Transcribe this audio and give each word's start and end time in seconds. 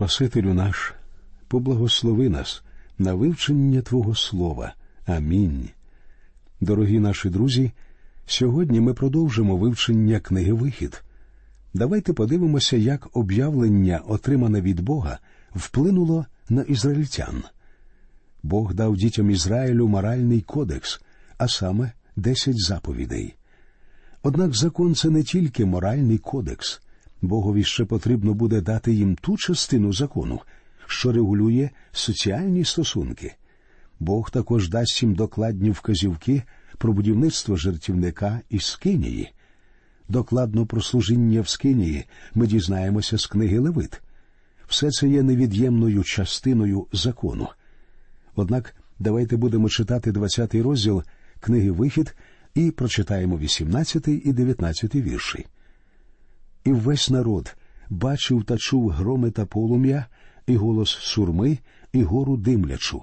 Спасителю 0.00 0.54
наш, 0.54 0.94
поблагослови 1.48 2.28
нас 2.28 2.62
на 2.98 3.14
вивчення 3.14 3.82
Твого 3.82 4.14
Слова. 4.14 4.74
Амінь. 5.06 5.68
Дорогі 6.60 7.00
наші 7.00 7.30
друзі. 7.30 7.72
Сьогодні 8.26 8.80
ми 8.80 8.94
продовжимо 8.94 9.56
вивчення 9.56 10.20
книги 10.20 10.52
Вихід. 10.52 11.04
Давайте 11.74 12.12
подивимося, 12.12 12.76
як 12.76 13.08
об'явлення, 13.16 13.98
отримане 14.06 14.60
від 14.60 14.80
Бога, 14.80 15.18
вплинуло 15.54 16.26
на 16.48 16.62
ізраїльтян. 16.62 17.42
Бог 18.42 18.74
дав 18.74 18.96
дітям 18.96 19.30
Ізраїлю 19.30 19.88
моральний 19.88 20.40
кодекс, 20.40 21.00
а 21.38 21.48
саме 21.48 21.92
десять 22.16 22.60
заповідей. 22.60 23.34
Однак 24.22 24.54
закон 24.54 24.94
це 24.94 25.10
не 25.10 25.22
тільки 25.22 25.64
моральний 25.64 26.18
кодекс, 26.18 26.80
Богові 27.22 27.64
ще 27.64 27.84
потрібно 27.84 28.34
буде 28.34 28.60
дати 28.60 28.92
їм 28.92 29.16
ту 29.16 29.36
частину 29.36 29.92
закону, 29.92 30.40
що 30.86 31.12
регулює 31.12 31.70
соціальні 31.92 32.64
стосунки. 32.64 33.34
Бог 34.00 34.30
також 34.30 34.68
дасть 34.68 35.02
їм 35.02 35.14
докладні 35.14 35.70
вказівки 35.70 36.42
про 36.78 36.92
будівництво 36.92 37.56
жертівника 37.56 38.40
із 38.50 38.64
Скинії. 38.64 39.32
Докладно 40.08 40.66
про 40.66 40.80
служіння 40.80 41.40
в 41.40 41.48
Скинії 41.48 42.04
ми 42.34 42.46
дізнаємося 42.46 43.18
з 43.18 43.26
книги 43.26 43.58
Левит. 43.58 44.00
Все 44.68 44.90
це 44.90 45.08
є 45.08 45.22
невід'ємною 45.22 46.04
частиною 46.04 46.86
закону. 46.92 47.48
Однак 48.34 48.74
давайте 48.98 49.36
будемо 49.36 49.68
читати 49.68 50.12
20-й 50.12 50.60
розділ 50.60 51.02
книги 51.40 51.70
Вихід 51.70 52.16
і 52.54 52.70
прочитаємо 52.70 53.38
18 53.38 54.08
і 54.08 54.32
19 54.32 54.94
вірші. 54.94 55.46
І 56.64 56.72
весь 56.72 57.10
народ 57.10 57.56
бачив 57.90 58.44
та 58.44 58.58
чув 58.58 58.88
громи 58.88 59.30
та 59.30 59.46
полум'я, 59.46 60.06
і 60.46 60.56
голос 60.56 60.90
сурми, 60.90 61.58
і 61.92 62.02
гору 62.02 62.36
димлячу. 62.36 63.02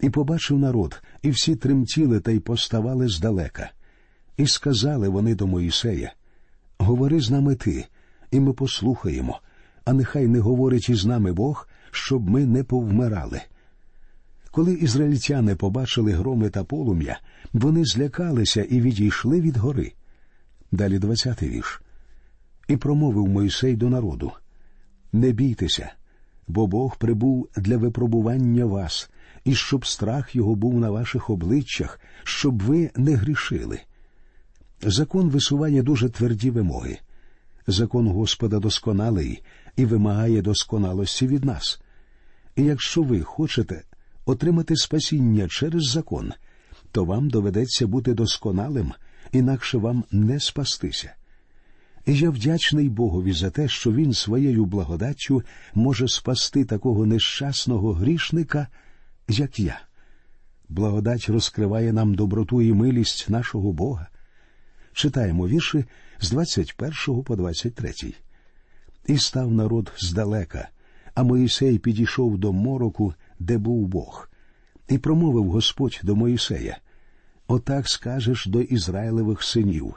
І 0.00 0.10
побачив 0.10 0.58
народ, 0.58 1.02
і 1.22 1.30
всі 1.30 1.56
тремтіли 1.56 2.20
та 2.20 2.30
й 2.30 2.40
поставали 2.40 3.08
здалека. 3.08 3.70
І 4.36 4.46
сказали 4.46 5.08
вони 5.08 5.34
до 5.34 5.46
Моїсея 5.46 6.12
Говори 6.78 7.20
з 7.20 7.30
нами 7.30 7.54
ти, 7.54 7.86
і 8.30 8.40
ми 8.40 8.52
послухаємо, 8.52 9.40
а 9.84 9.92
нехай 9.92 10.26
не 10.26 10.40
говорить 10.40 10.88
із 10.88 11.04
нами 11.04 11.32
Бог, 11.32 11.68
щоб 11.90 12.30
ми 12.30 12.46
не 12.46 12.64
повмирали. 12.64 13.40
Коли 14.50 14.74
ізраїльтяни 14.74 15.56
побачили 15.56 16.12
громи 16.12 16.50
та 16.50 16.64
полум'я, 16.64 17.20
вони 17.52 17.84
злякалися 17.84 18.62
і 18.62 18.80
відійшли 18.80 19.40
від 19.40 19.56
гори. 19.56 19.92
Далі 20.72 20.98
двадцятий 20.98 21.48
вірш. 21.48 21.81
І 22.68 22.76
промовив 22.76 23.28
Мойсей 23.28 23.76
до 23.76 23.88
народу 23.88 24.32
Не 25.12 25.32
бійтеся, 25.32 25.92
бо 26.48 26.66
Бог 26.66 26.96
прибув 26.96 27.48
для 27.56 27.76
випробування 27.76 28.66
вас, 28.66 29.10
і 29.44 29.54
щоб 29.54 29.86
страх 29.86 30.36
його 30.36 30.54
був 30.54 30.80
на 30.80 30.90
ваших 30.90 31.30
обличчях, 31.30 32.00
щоб 32.24 32.62
ви 32.62 32.90
не 32.96 33.14
грішили. 33.14 33.80
Закон 34.82 35.30
висуває 35.30 35.82
дуже 35.82 36.08
тверді 36.08 36.50
вимоги. 36.50 36.98
Закон 37.66 38.08
Господа 38.08 38.58
досконалий 38.58 39.42
і 39.76 39.84
вимагає 39.84 40.42
досконалості 40.42 41.26
від 41.26 41.44
нас. 41.44 41.80
І 42.56 42.64
якщо 42.64 43.02
ви 43.02 43.20
хочете 43.20 43.82
отримати 44.24 44.76
спасіння 44.76 45.48
через 45.48 45.82
закон, 45.82 46.32
то 46.92 47.04
вам 47.04 47.30
доведеться 47.30 47.86
бути 47.86 48.14
досконалим, 48.14 48.92
інакше 49.32 49.78
вам 49.78 50.04
не 50.10 50.40
спастися. 50.40 51.14
І 52.06 52.14
я 52.14 52.30
вдячний 52.30 52.88
Богові 52.88 53.32
за 53.32 53.50
те, 53.50 53.68
що 53.68 53.92
Він 53.92 54.12
своєю 54.12 54.64
благодаттю 54.64 55.42
може 55.74 56.08
спасти 56.08 56.64
такого 56.64 57.06
нещасного 57.06 57.92
грішника, 57.92 58.66
як 59.28 59.60
я. 59.60 59.80
Благодать 60.68 61.28
розкриває 61.28 61.92
нам 61.92 62.14
доброту 62.14 62.62
і 62.62 62.72
милість 62.72 63.30
нашого 63.30 63.72
Бога. 63.72 64.06
Читаємо 64.92 65.48
вірші 65.48 65.84
з 66.20 66.30
21 66.30 67.22
по 67.22 67.36
23. 67.36 67.92
І 69.06 69.18
став 69.18 69.52
народ 69.52 69.92
здалека, 69.98 70.68
а 71.14 71.22
Моїсей 71.22 71.78
підійшов 71.78 72.38
до 72.38 72.52
мороку, 72.52 73.14
де 73.38 73.58
був 73.58 73.88
Бог, 73.88 74.30
і 74.88 74.98
промовив 74.98 75.50
Господь 75.50 76.00
до 76.02 76.16
Моїсея 76.16 76.78
Отак 77.46 77.88
скажеш 77.88 78.46
до 78.46 78.60
Ізраїлевих 78.60 79.42
синів. 79.42 79.94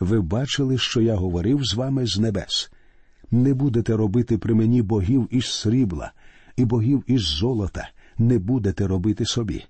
Ви 0.00 0.20
бачили, 0.20 0.78
що 0.78 1.00
я 1.00 1.14
говорив 1.14 1.64
з 1.64 1.74
вами 1.74 2.06
з 2.06 2.18
небес. 2.18 2.72
Не 3.30 3.54
будете 3.54 3.96
робити 3.96 4.38
при 4.38 4.54
мені 4.54 4.82
богів 4.82 5.28
із 5.30 5.46
срібла 5.46 6.12
і 6.56 6.64
богів 6.64 7.04
із 7.06 7.20
золота, 7.20 7.88
не 8.18 8.38
будете 8.38 8.86
робити 8.86 9.24
собі. 9.24 9.64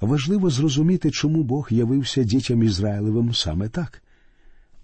Важливо 0.00 0.50
зрозуміти, 0.50 1.10
чому 1.10 1.42
Бог 1.42 1.68
явився 1.70 2.22
дітям 2.22 2.62
Ізраїлевим 2.62 3.34
саме 3.34 3.68
так. 3.68 4.02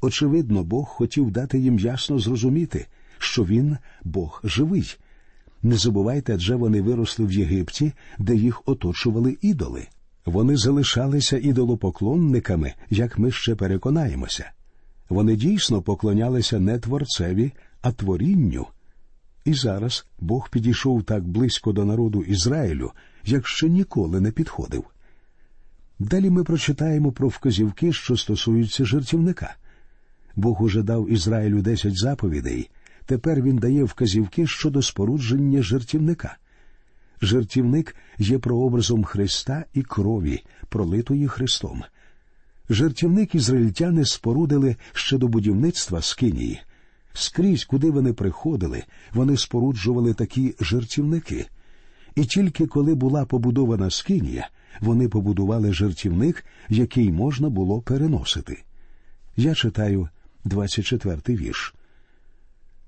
Очевидно, 0.00 0.64
Бог 0.64 0.86
хотів 0.86 1.30
дати 1.30 1.58
їм 1.58 1.78
ясно 1.78 2.18
зрозуміти, 2.18 2.86
що 3.18 3.44
він 3.44 3.76
Бог 4.04 4.40
живий. 4.44 4.96
Не 5.62 5.76
забувайте, 5.76 6.34
адже 6.34 6.54
вони 6.54 6.82
виросли 6.82 7.26
в 7.26 7.32
Єгипті, 7.32 7.92
де 8.18 8.34
їх 8.34 8.62
оточували 8.64 9.38
ідоли. 9.40 9.88
Вони 10.24 10.56
залишалися 10.56 11.38
ідолопоклонниками, 11.38 12.74
як 12.90 13.18
ми 13.18 13.30
ще 13.30 13.54
переконаємося. 13.54 14.50
Вони 15.08 15.36
дійсно 15.36 15.82
поклонялися 15.82 16.60
не 16.60 16.78
творцеві, 16.78 17.52
а 17.80 17.92
творінню. 17.92 18.66
І 19.44 19.54
зараз 19.54 20.06
Бог 20.20 20.50
підійшов 20.50 21.02
так 21.02 21.28
близько 21.28 21.72
до 21.72 21.84
народу 21.84 22.22
Ізраїлю, 22.22 22.92
як 23.24 23.46
ще 23.46 23.68
ніколи 23.68 24.20
не 24.20 24.30
підходив. 24.30 24.84
Далі 25.98 26.30
ми 26.30 26.44
прочитаємо 26.44 27.12
про 27.12 27.28
вказівки, 27.28 27.92
що 27.92 28.16
стосуються 28.16 28.84
жертівника. 28.84 29.56
Бог 30.36 30.62
уже 30.62 30.82
дав 30.82 31.10
Ізраїлю 31.10 31.62
десять 31.62 31.98
заповідей. 31.98 32.70
Тепер 33.06 33.42
він 33.42 33.56
дає 33.56 33.84
вказівки 33.84 34.46
щодо 34.46 34.82
спорудження 34.82 35.62
жертівника. 35.62 36.36
Жертівник 37.22 37.96
є 38.18 38.38
прообразом 38.38 39.04
Христа 39.04 39.64
і 39.74 39.82
крові, 39.82 40.44
пролитої 40.68 41.28
Христом. 41.28 41.82
Жертівник 42.70 43.34
ізраїльтяни 43.34 44.04
спорудили 44.04 44.76
ще 44.92 45.18
до 45.18 45.28
будівництва 45.28 46.02
Скинії. 46.02 46.60
Скрізь, 47.12 47.64
куди 47.64 47.90
вони 47.90 48.12
приходили, 48.12 48.84
вони 49.12 49.36
споруджували 49.36 50.14
такі 50.14 50.54
жертівники. 50.60 51.46
І 52.14 52.24
тільки 52.24 52.66
коли 52.66 52.94
була 52.94 53.24
побудована 53.24 53.90
Скинія, 53.90 54.48
вони 54.80 55.08
побудували 55.08 55.72
жертівник, 55.72 56.44
який 56.68 57.12
можна 57.12 57.50
було 57.50 57.80
переносити. 57.80 58.62
Я 59.36 59.54
читаю 59.54 60.08
24-й 60.44 61.36
вірш. 61.36 61.74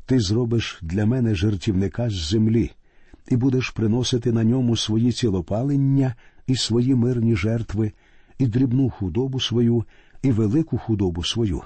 Ти 0.06 0.20
зробиш 0.20 0.78
для 0.82 1.06
мене 1.06 1.34
жертівника 1.34 2.10
з 2.10 2.14
землі, 2.14 2.70
і 3.28 3.36
будеш 3.36 3.70
приносити 3.70 4.32
на 4.32 4.44
ньому 4.44 4.76
свої 4.76 5.12
цілопалення 5.12 6.14
і 6.46 6.56
свої 6.56 6.94
мирні 6.94 7.36
жертви, 7.36 7.92
і 8.38 8.46
дрібну 8.46 8.90
худобу 8.90 9.40
свою, 9.40 9.84
і 10.22 10.32
велику 10.32 10.78
худобу 10.78 11.24
свою. 11.24 11.62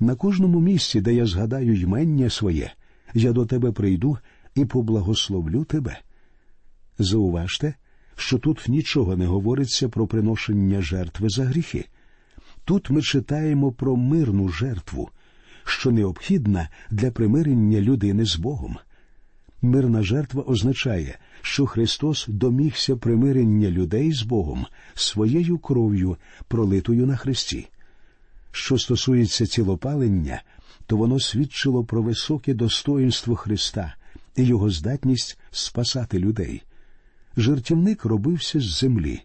На 0.00 0.14
кожному 0.14 0.60
місці, 0.60 1.00
де 1.00 1.14
я 1.14 1.26
згадаю 1.26 1.80
ймення 1.80 2.30
своє, 2.30 2.72
я 3.14 3.32
до 3.32 3.46
тебе 3.46 3.72
прийду 3.72 4.18
і 4.54 4.64
поблагословлю 4.64 5.64
тебе. 5.64 5.98
Зауважте, 6.98 7.74
що 8.16 8.38
тут 8.38 8.64
нічого 8.68 9.16
не 9.16 9.26
говориться 9.26 9.88
про 9.88 10.06
приношення 10.06 10.82
жертви 10.82 11.28
за 11.28 11.44
гріхи. 11.44 11.84
Тут 12.64 12.90
ми 12.90 13.02
читаємо 13.02 13.72
про 13.72 13.96
мирну 13.96 14.48
жертву, 14.48 15.10
що 15.64 15.90
необхідна 15.90 16.68
для 16.90 17.10
примирення 17.10 17.80
людини 17.80 18.24
з 18.24 18.36
Богом. 18.36 18.76
Мирна 19.64 20.02
жертва 20.02 20.42
означає, 20.42 21.18
що 21.42 21.66
Христос 21.66 22.26
домігся 22.28 22.96
примирення 22.96 23.70
людей 23.70 24.12
з 24.12 24.22
Богом 24.22 24.66
своєю 24.94 25.58
кров'ю, 25.58 26.16
пролитою 26.48 27.06
на 27.06 27.16
Христі. 27.16 27.68
Що 28.52 28.78
стосується 28.78 29.46
цілопалення, 29.46 30.42
то 30.86 30.96
воно 30.96 31.20
свідчило 31.20 31.84
про 31.84 32.02
високе 32.02 32.54
достоїнство 32.54 33.36
Христа 33.36 33.94
і 34.36 34.44
його 34.44 34.70
здатність 34.70 35.38
спасати 35.50 36.18
людей. 36.18 36.62
Жертівник 37.36 38.04
робився 38.04 38.60
з 38.60 38.78
землі. 38.78 39.20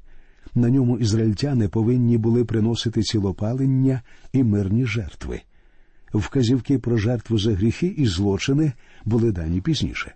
На 0.56 0.70
ньому 0.70 0.98
ізраїльтяни 0.98 1.68
повинні 1.68 2.18
були 2.18 2.46
приносити 2.46 3.04
цілопалення 3.04 4.02
і 4.34 4.44
мирні 4.44 4.86
жертви. 4.86 5.42
Вказівки 6.14 6.80
про 6.80 6.98
жертву 6.98 7.40
за 7.40 7.54
гріхи 7.54 7.88
і 7.88 8.08
злочини 8.08 8.72
були 9.06 9.32
дані 9.32 9.62
пізніше. 9.62 10.14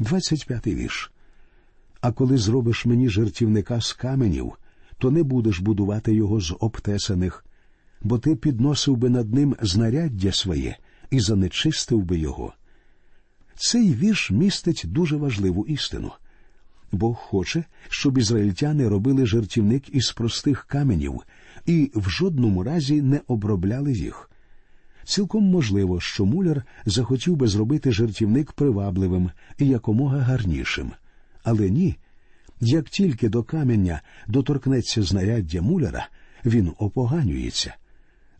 25-й 0.00 0.74
вірш. 0.74 1.12
А 2.00 2.12
коли 2.12 2.36
зробиш 2.36 2.86
мені 2.86 3.08
жертівника 3.08 3.80
з 3.80 3.92
каменів, 3.92 4.52
то 4.98 5.10
не 5.10 5.22
будеш 5.22 5.58
будувати 5.58 6.14
його 6.14 6.40
з 6.40 6.56
обтесаних, 6.60 7.44
бо 8.02 8.18
ти 8.18 8.36
підносив 8.36 8.96
би 8.96 9.10
над 9.10 9.34
ним 9.34 9.56
знаряддя 9.62 10.32
своє 10.32 10.76
і 11.10 11.20
занечистив 11.20 12.04
би 12.04 12.18
його. 12.18 12.52
Цей 13.56 13.94
вірш 13.94 14.30
містить 14.30 14.82
дуже 14.84 15.16
важливу 15.16 15.66
істину. 15.66 16.12
Бог 16.92 17.16
хоче, 17.16 17.64
щоб 17.88 18.18
ізраїльтяни 18.18 18.88
робили 18.88 19.26
жертівник 19.26 19.94
із 19.94 20.12
простих 20.12 20.64
каменів 20.64 21.22
і 21.66 21.90
в 21.94 22.08
жодному 22.08 22.62
разі 22.62 23.02
не 23.02 23.20
обробляли 23.26 23.92
їх. 23.92 24.30
Цілком 25.08 25.44
можливо, 25.44 26.00
що 26.00 26.26
муляр 26.26 26.62
захотів 26.86 27.36
би 27.36 27.48
зробити 27.48 27.92
жертівник 27.92 28.52
привабливим 28.52 29.30
і 29.58 29.66
якомога 29.66 30.18
гарнішим. 30.18 30.92
Але 31.42 31.70
ні. 31.70 31.96
Як 32.60 32.88
тільки 32.88 33.28
до 33.28 33.42
каменя 33.42 34.00
доторкнеться 34.26 35.02
знаряддя 35.02 35.62
муляра, 35.62 36.08
він 36.44 36.72
опоганюється. 36.78 37.74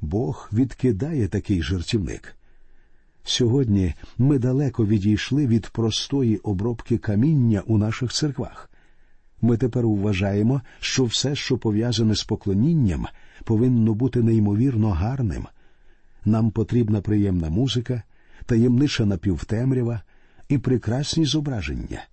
Бог 0.01 0.51
відкидає 0.53 1.29
такий 1.29 1.63
жертівник. 1.63 2.37
Сьогодні 3.25 3.95
ми 4.19 4.39
далеко 4.39 4.87
відійшли 4.87 5.47
від 5.47 5.67
простої 5.67 6.37
обробки 6.37 6.99
каміння 6.99 7.63
у 7.67 7.79
наших 7.79 8.13
церквах. 8.13 8.71
Ми 9.41 9.57
тепер 9.57 9.87
вважаємо, 9.87 10.63
що 10.81 11.05
все, 11.05 11.35
що 11.35 11.59
пов'язане 11.59 12.15
з 12.15 12.25
поклонінням, 12.25 13.07
повинно 13.45 13.95
бути 13.95 14.23
неймовірно 14.23 14.91
гарним. 14.91 15.47
Нам 16.25 16.51
потрібна 16.51 17.01
приємна 17.01 17.51
музика, 17.51 18.03
таємнича 18.47 19.07
напівтемрява 19.07 20.01
і 20.49 20.59
прекрасні 20.59 21.25
зображення. 21.25 22.05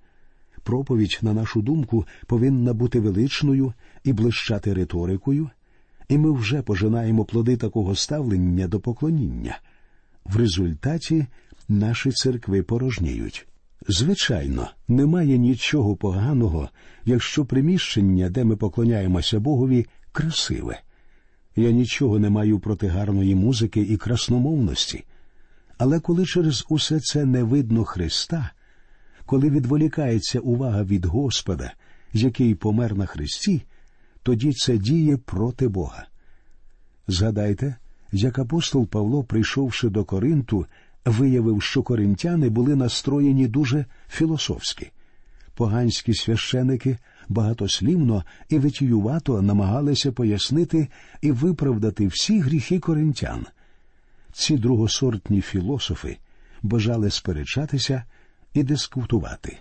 Проповідь, 0.64 1.20
на 1.22 1.34
нашу 1.34 1.62
думку, 1.62 2.06
повинна 2.28 2.74
бути 2.74 3.00
величною 3.00 3.74
і 4.04 4.14
блищати 4.14 4.74
риторикою, 4.74 5.50
і 6.10 6.18
ми 6.18 6.32
вже 6.32 6.62
пожинаємо 6.62 7.26
плоди 7.26 7.58
такого 7.58 7.96
ставлення 7.96 8.68
до 8.68 8.80
поклоніння. 8.80 9.60
В 10.26 10.38
результаті 10.38 11.26
наші 11.70 12.12
церкви 12.12 12.64
порожніють. 12.64 13.48
Звичайно, 13.88 14.70
немає 14.88 15.38
нічого 15.38 15.96
поганого, 15.96 16.70
якщо 17.06 17.46
приміщення, 17.46 18.30
де 18.30 18.44
ми 18.44 18.56
поклоняємося 18.56 19.40
Богові, 19.40 19.86
красиве. 20.12 20.82
Я 21.56 21.72
нічого 21.72 22.20
не 22.20 22.30
маю 22.30 22.60
проти 22.60 22.88
гарної 22.88 23.36
музики 23.36 23.82
і 23.82 23.98
красномовності. 23.98 25.04
Але 25.78 26.00
коли 26.00 26.26
через 26.26 26.66
усе 26.70 27.00
це 27.00 27.26
не 27.26 27.44
видно 27.44 27.84
Христа, 27.84 28.52
коли 29.26 29.50
відволікається 29.50 30.40
увага 30.40 30.84
від 30.84 31.06
Господа, 31.06 31.74
який 32.14 32.56
помер 32.56 32.96
на 32.96 33.06
Христі, 33.06 33.62
тоді 34.24 34.54
це 34.54 34.78
діє 34.78 35.18
проти 35.18 35.68
Бога. 35.68 36.08
Згадайте, 37.08 37.76
як 38.12 38.40
апостол 38.40 38.88
Павло, 38.88 39.24
прийшовши 39.24 39.90
до 39.90 40.04
Коринту, 40.04 40.66
виявив, 41.06 41.62
що 41.62 41.84
коринтяни 41.84 42.50
були 42.50 42.76
настроєні 42.76 43.48
дуже 43.48 43.86
філософськи. 44.10 44.92
Поганські 45.56 46.14
священики 46.14 46.98
багатослівно 47.30 48.24
і 48.50 48.60
витіювато 48.60 49.42
намагалися 49.42 50.12
пояснити 50.12 50.88
і 51.22 51.32
виправдати 51.32 52.08
всі 52.08 52.40
гріхи 52.40 52.80
коринтян. 52.80 53.46
Ці 54.32 54.58
другосортні 54.58 55.42
філософи 55.42 56.18
бажали 56.64 57.10
сперечатися 57.10 58.04
і 58.54 58.64
дискутувати. 58.64 59.58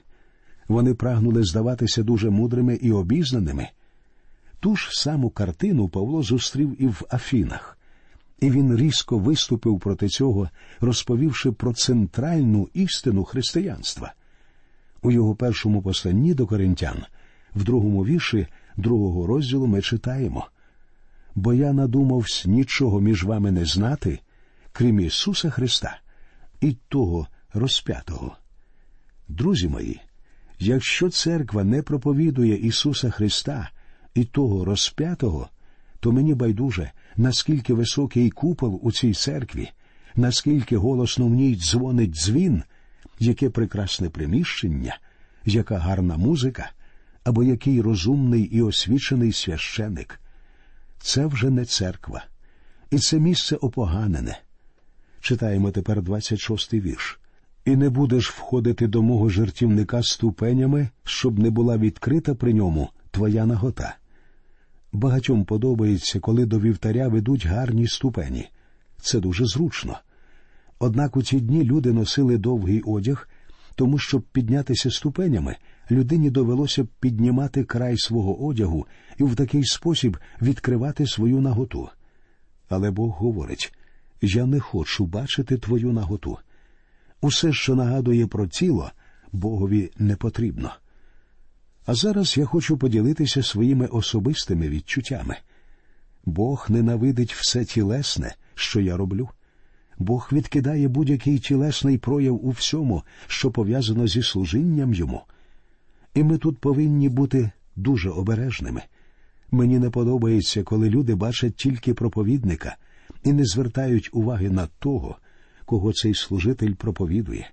Вони 0.68 0.94
прагнули 0.94 1.44
здаватися 1.44 2.02
дуже 2.02 2.30
мудрими 2.30 2.74
і 2.74 2.92
обізнаними. 2.92 3.68
Ту 4.60 4.76
ж 4.76 4.88
саму 4.92 5.30
картину 5.30 5.88
Павло 5.88 6.22
зустрів 6.22 6.82
і 6.82 6.86
в 6.86 7.02
Афінах, 7.10 7.78
і 8.40 8.50
він 8.50 8.76
різко 8.76 9.18
виступив 9.18 9.80
проти 9.80 10.08
цього, 10.08 10.48
розповівши 10.80 11.52
про 11.52 11.72
центральну 11.72 12.68
істину 12.74 13.24
християнства. 13.24 14.12
У 15.02 15.10
його 15.10 15.34
першому 15.34 15.82
посланні 15.82 16.34
до 16.34 16.46
коринтян, 16.46 17.04
в 17.54 17.64
другому 17.64 18.04
вірші 18.04 18.46
другого 18.76 19.26
розділу 19.26 19.66
ми 19.66 19.82
читаємо 19.82 20.46
бо 21.34 21.54
я 21.54 21.72
надумавсь 21.72 22.46
нічого 22.46 23.00
між 23.00 23.24
вами 23.24 23.50
не 23.50 23.64
знати, 23.64 24.18
крім 24.72 25.00
Ісуса 25.00 25.50
Христа 25.50 25.98
і 26.60 26.76
того 26.88 27.26
розп'ятого. 27.54 28.36
Друзі 29.28 29.68
мої, 29.68 30.00
якщо 30.58 31.10
церква 31.10 31.64
не 31.64 31.82
проповідує 31.82 32.56
Ісуса 32.56 33.10
Христа 33.10 33.70
і 34.14 34.24
того 34.24 34.64
розп'ятого, 34.64 35.48
то 36.00 36.12
мені 36.12 36.34
байдуже, 36.34 36.90
наскільки 37.16 37.74
високий 37.74 38.30
купол 38.30 38.80
у 38.82 38.92
цій 38.92 39.12
церкві, 39.12 39.70
наскільки 40.16 40.76
голосно 40.76 41.26
в 41.26 41.34
ній 41.34 41.56
дзвонить 41.56 42.10
дзвін, 42.10 42.62
яке 43.18 43.50
прекрасне 43.50 44.10
приміщення, 44.10 44.98
яка 45.44 45.78
гарна 45.78 46.16
музика, 46.16 46.70
або 47.24 47.42
який 47.42 47.80
розумний 47.80 48.42
і 48.42 48.62
освічений 48.62 49.32
священик. 49.32 50.20
Це 50.98 51.26
вже 51.26 51.50
не 51.50 51.64
церква, 51.64 52.24
і 52.90 52.98
це 52.98 53.18
місце 53.18 53.56
опоганене. 53.56 54.38
Читаємо 55.20 55.70
тепер 55.70 56.02
26-й 56.02 56.80
вірш. 56.80 57.20
І 57.64 57.76
не 57.76 57.90
будеш 57.90 58.30
входити 58.30 58.86
до 58.86 59.02
мого 59.02 59.28
жертівника 59.28 60.02
ступенями, 60.02 60.88
щоб 61.04 61.38
не 61.38 61.50
була 61.50 61.78
відкрита 61.78 62.34
при 62.34 62.52
ньому 62.52 62.88
твоя 63.10 63.46
нагота. 63.46 63.96
Багатьом 64.92 65.44
подобається, 65.44 66.20
коли 66.20 66.46
до 66.46 66.60
вівтаря 66.60 67.08
ведуть 67.08 67.46
гарні 67.46 67.88
ступені. 67.88 68.48
Це 69.00 69.20
дуже 69.20 69.46
зручно. 69.46 69.98
Однак 70.78 71.16
у 71.16 71.22
ці 71.22 71.40
дні 71.40 71.64
люди 71.64 71.92
носили 71.92 72.38
довгий 72.38 72.82
одяг, 72.82 73.28
тому 73.74 73.98
щоб 73.98 74.22
піднятися 74.22 74.90
ступенями, 74.90 75.56
людині 75.90 76.30
довелося 76.30 76.86
піднімати 77.00 77.64
край 77.64 77.98
свого 77.98 78.46
одягу 78.46 78.86
і 79.18 79.24
в 79.24 79.36
такий 79.36 79.64
спосіб 79.64 80.16
відкривати 80.42 81.06
свою 81.06 81.40
наготу. 81.40 81.88
Але 82.68 82.90
Бог 82.90 83.10
говорить 83.10 83.74
я 84.22 84.46
не 84.46 84.60
хочу 84.60 85.06
бачити 85.06 85.58
твою 85.58 85.92
наготу. 85.92 86.38
Усе, 87.20 87.52
що 87.52 87.74
нагадує 87.74 88.26
про 88.26 88.46
тіло, 88.46 88.90
Богові 89.32 89.90
не 89.98 90.16
потрібно. 90.16 90.70
А 91.86 91.94
зараз 91.94 92.36
я 92.36 92.44
хочу 92.44 92.78
поділитися 92.78 93.42
своїми 93.42 93.86
особистими 93.86 94.68
відчуттями. 94.68 95.36
Бог 96.24 96.66
ненавидить 96.68 97.34
все 97.34 97.64
тілесне, 97.64 98.34
що 98.54 98.80
я 98.80 98.96
роблю. 98.96 99.28
Бог 99.98 100.28
відкидає 100.32 100.88
будь-який 100.88 101.38
тілесний 101.38 101.98
прояв 101.98 102.46
у 102.46 102.50
всьому, 102.50 103.02
що 103.26 103.50
пов'язано 103.50 104.06
зі 104.06 104.22
служінням 104.22 104.94
йому. 104.94 105.22
І 106.14 106.24
ми 106.24 106.38
тут 106.38 106.58
повинні 106.58 107.08
бути 107.08 107.50
дуже 107.76 108.10
обережними. 108.10 108.82
Мені 109.50 109.78
не 109.78 109.90
подобається, 109.90 110.62
коли 110.62 110.90
люди 110.90 111.14
бачать 111.14 111.56
тільки 111.56 111.94
проповідника 111.94 112.76
і 113.24 113.32
не 113.32 113.44
звертають 113.44 114.10
уваги 114.12 114.50
на 114.50 114.66
того, 114.66 115.16
кого 115.64 115.92
цей 115.92 116.14
служитель 116.14 116.74
проповідує. 116.74 117.50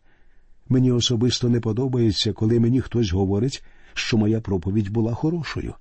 Мені 0.70 0.92
особисто 0.92 1.50
не 1.50 1.60
подобається, 1.60 2.34
коли 2.34 2.60
мені 2.60 2.82
хтось 2.82 3.12
говорить, 3.12 3.64
що 3.94 4.18
моя 4.18 4.42
проповідь 4.42 4.90
була 4.90 5.14
хорошою. 5.14 5.74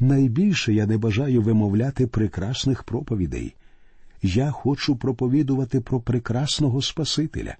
Найбільше 0.00 0.72
я 0.72 0.86
не 0.86 0.98
бажаю 0.98 1.42
вимовляти 1.42 2.06
прекрасних 2.06 2.82
проповідей. 2.82 3.54
Я 4.22 4.50
хочу 4.50 4.96
проповідувати 4.96 5.80
про 5.80 6.00
прекрасного 6.00 6.82
Спасителя, 6.82 7.56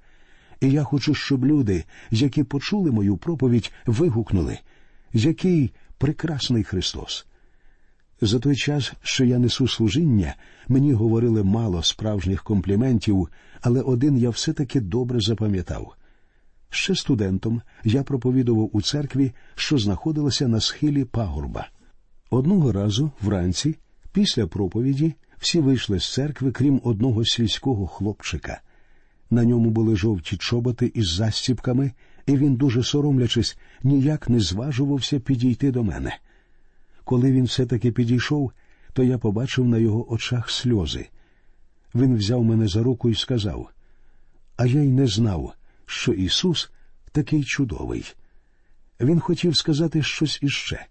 і 0.64 0.70
я 0.70 0.84
хочу, 0.84 1.14
щоб 1.14 1.46
люди, 1.46 1.84
які 2.10 2.42
почули 2.42 2.90
мою 2.90 3.16
проповідь, 3.16 3.72
вигукнули, 3.86 4.58
який 5.12 5.72
прекрасний 5.98 6.64
Христос. 6.64 7.26
За 8.20 8.38
той 8.38 8.56
час, 8.56 8.92
що 9.02 9.24
я 9.24 9.38
несу 9.38 9.68
служіння, 9.68 10.34
мені 10.68 10.92
говорили 10.92 11.42
мало 11.42 11.82
справжніх 11.82 12.42
компліментів, 12.44 13.28
але 13.60 13.80
один 13.80 14.18
я 14.18 14.30
все-таки 14.30 14.80
добре 14.80 15.20
запам'ятав. 15.20 15.94
Ще 16.70 16.94
студентом 16.94 17.62
я 17.84 18.02
проповідував 18.02 18.70
у 18.72 18.82
церкві, 18.82 19.32
що 19.54 19.78
знаходилася 19.78 20.48
на 20.48 20.60
схилі 20.60 21.04
пагорба. 21.04 21.68
Одного 22.30 22.72
разу, 22.72 23.10
вранці, 23.20 23.76
після 24.12 24.46
проповіді, 24.46 25.14
всі 25.38 25.60
вийшли 25.60 26.00
з 26.00 26.12
церкви, 26.12 26.52
крім 26.52 26.80
одного 26.84 27.24
сільського 27.24 27.86
хлопчика. 27.86 28.60
На 29.30 29.44
ньому 29.44 29.70
були 29.70 29.96
жовті 29.96 30.36
чоботи 30.36 30.92
із 30.94 31.08
застіпками, 31.08 31.92
і 32.26 32.36
він, 32.36 32.56
дуже 32.56 32.82
соромлячись, 32.82 33.58
ніяк 33.82 34.28
не 34.28 34.40
зважувався 34.40 35.20
підійти 35.20 35.70
до 35.70 35.84
мене. 35.84 36.18
Коли 37.04 37.32
він 37.32 37.44
все 37.44 37.66
таки 37.66 37.92
підійшов, 37.92 38.52
то 38.92 39.04
я 39.04 39.18
побачив 39.18 39.68
на 39.68 39.78
його 39.78 40.12
очах 40.12 40.50
сльози. 40.50 41.08
Він 41.94 42.16
взяв 42.16 42.44
мене 42.44 42.68
за 42.68 42.82
руку 42.82 43.10
і 43.10 43.14
сказав 43.14 43.70
А 44.56 44.66
я 44.66 44.82
й 44.82 44.88
не 44.88 45.06
знав, 45.06 45.54
що 45.86 46.12
Ісус 46.12 46.70
такий 47.12 47.44
чудовий. 47.44 48.14
Він 49.00 49.20
хотів 49.20 49.56
сказати 49.56 50.02
щось 50.02 50.38
іще, 50.42 50.86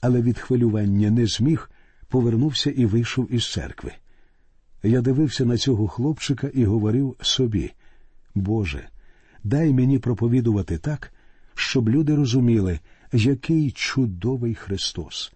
але 0.00 0.22
від 0.22 0.38
хвилювання 0.38 1.10
не 1.10 1.26
зміг, 1.26 1.70
повернувся 2.08 2.70
і 2.70 2.86
вийшов 2.86 3.32
із 3.32 3.52
церкви. 3.52 3.92
Я 4.84 5.00
дивився 5.00 5.44
на 5.44 5.56
цього 5.56 5.88
хлопчика 5.88 6.50
і 6.54 6.64
говорив 6.64 7.16
собі 7.20 7.72
Боже, 8.34 8.88
дай 9.44 9.72
мені 9.72 9.98
проповідувати 9.98 10.78
так, 10.78 11.12
щоб 11.54 11.88
люди 11.88 12.14
розуміли, 12.14 12.78
який 13.12 13.70
чудовий 13.70 14.54
Христос. 14.54 15.32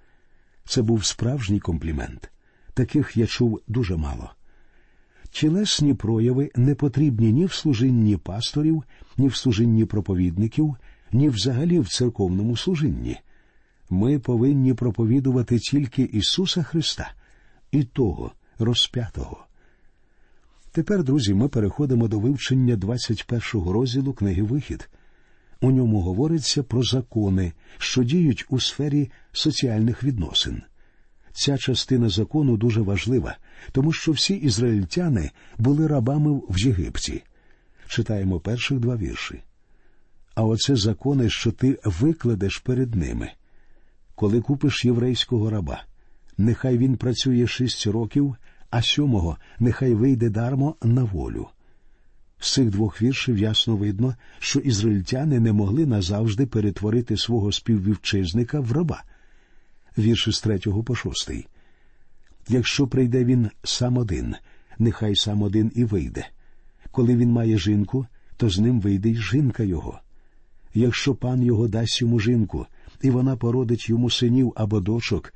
Це 0.64 0.82
був 0.82 1.04
справжній 1.04 1.60
комплімент. 1.60 2.30
Таких 2.74 3.16
я 3.16 3.26
чув 3.26 3.60
дуже 3.68 3.96
мало. 3.96 4.30
Тілесні 5.30 5.94
прояви 5.94 6.50
не 6.56 6.74
потрібні 6.74 7.32
ні 7.32 7.46
в 7.46 7.52
служінні 7.52 8.16
пасторів, 8.16 8.84
ні 9.16 9.28
в 9.28 9.36
служінні 9.36 9.84
проповідників, 9.84 10.76
ні 11.12 11.28
взагалі 11.28 11.80
в 11.80 11.88
церковному 11.88 12.56
служінні. 12.56 13.16
Ми 13.90 14.18
повинні 14.18 14.74
проповідувати 14.74 15.58
тільки 15.58 16.02
Ісуса 16.02 16.62
Христа 16.62 17.12
і 17.70 17.84
того 17.84 18.32
розп'ятого. 18.58 19.44
Тепер, 20.72 21.04
друзі, 21.04 21.34
ми 21.34 21.48
переходимо 21.48 22.08
до 22.08 22.18
вивчення 22.18 22.76
21-го 22.76 23.72
розділу 23.72 24.12
книги 24.12 24.42
Вихід. 24.42 24.88
У 25.60 25.70
ньому 25.70 26.00
говориться 26.00 26.62
про 26.62 26.82
закони, 26.82 27.52
що 27.78 28.04
діють 28.04 28.46
у 28.48 28.60
сфері 28.60 29.10
соціальних 29.32 30.04
відносин. 30.04 30.62
Ця 31.32 31.58
частина 31.58 32.08
закону 32.08 32.56
дуже 32.56 32.80
важлива, 32.80 33.36
тому 33.72 33.92
що 33.92 34.12
всі 34.12 34.34
ізраїльтяни 34.34 35.30
були 35.58 35.86
рабами 35.86 36.40
в 36.48 36.58
Єгипті. 36.58 37.22
Читаємо 37.88 38.40
перших 38.40 38.78
два 38.78 38.96
вірші. 38.96 39.42
А 40.34 40.42
оце 40.42 40.76
закони, 40.76 41.30
що 41.30 41.52
ти 41.52 41.78
викладеш 41.84 42.58
перед 42.58 42.94
ними. 42.94 43.30
Коли 44.14 44.40
купиш 44.40 44.84
єврейського 44.84 45.50
раба, 45.50 45.84
нехай 46.38 46.78
він 46.78 46.96
працює 46.96 47.46
шість 47.46 47.86
років, 47.86 48.36
а 48.70 48.82
сьомого 48.82 49.38
нехай 49.58 49.94
вийде 49.94 50.30
дармо 50.30 50.76
на 50.82 51.04
волю. 51.04 51.48
З 52.40 52.52
цих 52.52 52.70
двох 52.70 53.02
віршів 53.02 53.38
ясно 53.38 53.76
видно, 53.76 54.14
що 54.38 54.60
ізраїльтяни 54.60 55.40
не 55.40 55.52
могли 55.52 55.86
назавжди 55.86 56.46
перетворити 56.46 57.16
свого 57.16 57.52
співвівчизника 57.52 58.60
в 58.60 58.72
раба. 58.72 59.02
Вірші 59.98 60.32
з 60.32 60.40
третього 60.40 60.82
по 60.82 60.94
шостий. 60.94 61.46
Якщо 62.48 62.86
прийде 62.86 63.24
він 63.24 63.50
сам 63.64 63.96
один, 63.98 64.34
нехай 64.78 65.16
сам 65.16 65.42
один 65.42 65.72
і 65.74 65.84
вийде. 65.84 66.28
Коли 66.90 67.16
він 67.16 67.30
має 67.30 67.58
жінку, 67.58 68.06
то 68.36 68.50
з 68.50 68.58
ним 68.58 68.80
вийде 68.80 69.08
й 69.08 69.16
жінка 69.16 69.62
його. 69.62 70.00
Якщо 70.74 71.14
пан 71.14 71.42
його 71.42 71.68
дасть 71.68 72.00
йому 72.00 72.20
жінку, 72.20 72.66
і 73.02 73.10
вона 73.10 73.36
породить 73.36 73.88
йому 73.88 74.10
синів 74.10 74.52
або 74.56 74.80
дочок, 74.80 75.32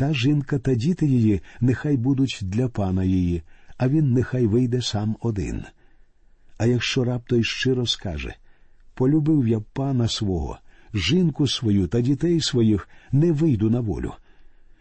та 0.00 0.14
жінка 0.14 0.58
та 0.58 0.74
діти 0.74 1.06
її 1.06 1.40
нехай 1.60 1.96
будуть 1.96 2.38
для 2.42 2.68
пана 2.68 3.04
її, 3.04 3.42
а 3.76 3.88
він 3.88 4.12
нехай 4.12 4.46
вийде 4.46 4.82
сам 4.82 5.16
один. 5.20 5.64
А 6.58 6.66
якщо 6.66 7.04
раб 7.04 7.22
щиро 7.40 7.86
скаже 7.86 8.34
Полюбив 8.94 9.48
я 9.48 9.60
пана 9.60 10.08
свого, 10.08 10.58
жінку 10.94 11.46
свою 11.46 11.86
та 11.86 12.00
дітей 12.00 12.40
своїх 12.40 12.88
не 13.12 13.32
вийду 13.32 13.70
на 13.70 13.80
волю, 13.80 14.12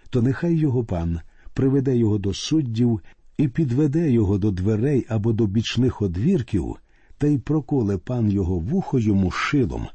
то 0.09 0.21
нехай 0.21 0.55
його 0.55 0.83
пан 0.85 1.19
приведе 1.53 1.97
його 1.97 2.17
до 2.17 2.33
суддів 2.33 3.01
і 3.37 3.47
підведе 3.47 4.11
його 4.11 4.37
до 4.37 4.51
дверей 4.51 5.05
або 5.09 5.33
до 5.33 5.47
бічних 5.47 6.01
одвірків, 6.01 6.75
та 7.17 7.27
й 7.27 7.37
проколе 7.37 7.97
пан 7.97 8.31
його 8.31 8.59
вухо 8.59 8.99
йому 8.99 9.31
шилом, 9.31 9.87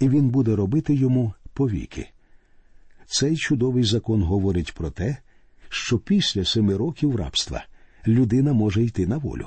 і 0.00 0.08
він 0.08 0.28
буде 0.28 0.56
робити 0.56 0.94
йому 0.94 1.34
повіки. 1.54 2.08
Цей 3.06 3.36
чудовий 3.36 3.84
закон 3.84 4.22
говорить 4.22 4.74
про 4.74 4.90
те, 4.90 5.16
що 5.68 5.98
після 5.98 6.44
семи 6.44 6.76
років 6.76 7.16
рабства 7.16 7.64
людина 8.06 8.52
може 8.52 8.84
йти 8.84 9.06
на 9.06 9.16
волю. 9.16 9.46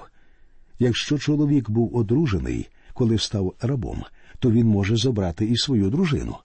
Якщо 0.80 1.18
чоловік 1.18 1.70
був 1.70 1.96
одружений, 1.96 2.70
коли 2.94 3.18
став 3.18 3.54
рабом, 3.62 4.04
то 4.40 4.52
він 4.52 4.68
може 4.68 4.98
забрати 4.98 5.46
і 5.46 5.58
свою 5.58 5.90
дружину. 5.90 6.36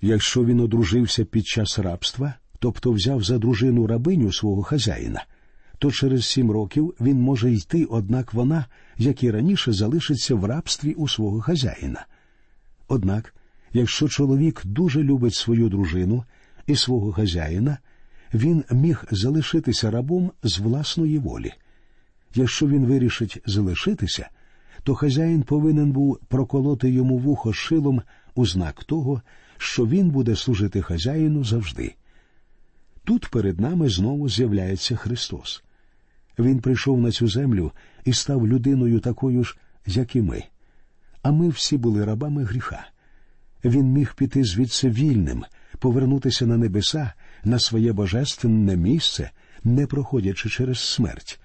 Якщо 0.00 0.44
він 0.44 0.60
одружився 0.60 1.24
під 1.24 1.46
час 1.46 1.78
рабства, 1.78 2.34
тобто 2.58 2.92
взяв 2.92 3.24
за 3.24 3.38
дружину 3.38 3.86
рабиню 3.86 4.32
свого 4.32 4.62
хазяїна, 4.62 5.24
то 5.78 5.90
через 5.90 6.26
сім 6.26 6.50
років 6.50 6.94
він 7.00 7.20
може 7.20 7.52
йти, 7.52 7.84
однак 7.84 8.34
вона, 8.34 8.66
як 8.98 9.22
і 9.22 9.30
раніше, 9.30 9.72
залишиться 9.72 10.34
в 10.34 10.44
рабстві 10.44 10.92
у 10.92 11.08
свого 11.08 11.40
хазяїна. 11.40 12.06
Однак, 12.88 13.34
якщо 13.72 14.08
чоловік 14.08 14.62
дуже 14.64 15.02
любить 15.02 15.34
свою 15.34 15.68
дружину 15.68 16.24
і 16.66 16.76
свого 16.76 17.12
хазяїна, 17.12 17.78
він 18.34 18.64
міг 18.70 19.04
залишитися 19.10 19.90
рабом 19.90 20.32
з 20.42 20.58
власної 20.58 21.18
волі. 21.18 21.52
Якщо 22.34 22.66
він 22.66 22.86
вирішить 22.86 23.42
залишитися, 23.46 24.28
то 24.82 24.94
хазяїн 24.94 25.42
повинен 25.42 25.92
був 25.92 26.18
проколоти 26.28 26.90
йому 26.90 27.18
вухо 27.18 27.52
шилом 27.52 28.02
у 28.34 28.46
знак 28.46 28.84
того, 28.84 29.22
що 29.58 29.86
він 29.86 30.10
буде 30.10 30.36
служити 30.36 30.82
хазяїну 30.82 31.44
завжди. 31.44 31.94
Тут 33.04 33.28
перед 33.28 33.60
нами 33.60 33.88
знову 33.88 34.28
з'являється 34.28 34.96
Христос. 34.96 35.64
Він 36.38 36.60
прийшов 36.60 37.00
на 37.00 37.10
цю 37.10 37.28
землю 37.28 37.72
і 38.04 38.12
став 38.12 38.48
людиною 38.48 39.00
такою 39.00 39.44
ж, 39.44 39.56
як 39.86 40.16
і 40.16 40.22
ми. 40.22 40.44
А 41.22 41.32
ми 41.32 41.48
всі 41.48 41.76
були 41.76 42.04
рабами 42.04 42.44
гріха. 42.44 42.86
Він 43.64 43.86
міг 43.86 44.14
піти 44.14 44.44
звідси 44.44 44.88
вільним, 44.88 45.44
повернутися 45.78 46.46
на 46.46 46.56
небеса, 46.56 47.12
на 47.44 47.58
своє 47.58 47.92
божественне 47.92 48.76
місце, 48.76 49.30
не 49.64 49.86
проходячи 49.86 50.48
через 50.48 50.78
смерть. 50.78 51.40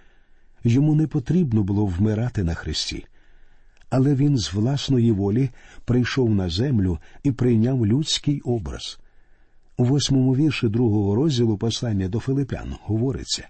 Йому 0.63 0.95
не 0.95 1.07
потрібно 1.07 1.63
було 1.63 1.85
вмирати 1.85 2.43
на 2.43 2.53
хресті. 2.53 3.05
Але 3.89 4.15
він 4.15 4.37
з 4.37 4.53
власної 4.53 5.11
волі 5.11 5.49
прийшов 5.85 6.35
на 6.35 6.49
землю 6.49 6.99
і 7.23 7.31
прийняв 7.31 7.85
людський 7.85 8.41
образ. 8.41 8.99
У 9.77 9.83
восьмому 9.83 10.35
вірші 10.35 10.67
другого 10.67 11.15
розділу 11.15 11.57
послання 11.57 12.07
до 12.07 12.19
Филипян 12.19 12.75
говориться 12.81 13.47